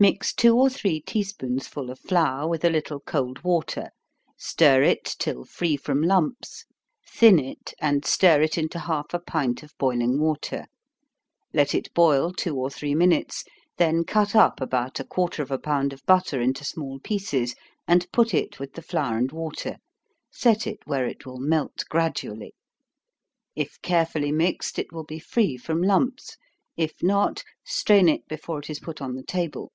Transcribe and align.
Mix 0.00 0.32
two 0.32 0.56
or 0.56 0.70
three 0.70 1.00
tea 1.00 1.24
spoonsful 1.24 1.90
of 1.90 1.98
flour 1.98 2.46
with 2.46 2.64
a 2.64 2.70
little 2.70 3.00
cold 3.00 3.42
water 3.42 3.90
stir 4.36 4.80
it 4.84 5.04
till 5.18 5.44
free 5.44 5.76
from 5.76 6.02
lumps, 6.02 6.66
thin 7.04 7.40
it, 7.40 7.74
and 7.80 8.04
stir 8.04 8.40
it 8.42 8.56
into 8.56 8.78
half 8.78 9.12
a 9.12 9.18
pint 9.18 9.64
of 9.64 9.76
boiling 9.76 10.20
water 10.20 10.66
let 11.52 11.74
it 11.74 11.92
boil 11.94 12.32
two 12.32 12.54
or 12.54 12.70
three 12.70 12.94
minutes, 12.94 13.42
then 13.76 14.04
cut 14.04 14.36
up 14.36 14.60
about 14.60 15.00
a 15.00 15.04
quarter 15.04 15.42
of 15.42 15.50
a 15.50 15.58
pound 15.58 15.92
of 15.92 16.06
butter 16.06 16.40
into 16.40 16.64
small 16.64 17.00
pieces, 17.00 17.56
and 17.88 18.06
put 18.12 18.32
it 18.32 18.60
with 18.60 18.74
the 18.74 18.82
flour 18.82 19.18
and 19.18 19.32
water 19.32 19.78
set 20.30 20.64
it 20.64 20.78
where 20.84 21.08
it 21.08 21.26
will 21.26 21.40
melt 21.40 21.82
gradually. 21.88 22.54
If 23.56 23.82
carefully 23.82 24.30
mixed, 24.30 24.78
it 24.78 24.92
will 24.92 25.02
be 25.04 25.18
free 25.18 25.56
from 25.56 25.82
lumps 25.82 26.36
if 26.76 27.02
not, 27.02 27.42
strain 27.64 28.08
it 28.08 28.28
before 28.28 28.60
it 28.60 28.70
is 28.70 28.78
put 28.78 29.02
on 29.02 29.16
the 29.16 29.24
table. 29.24 29.72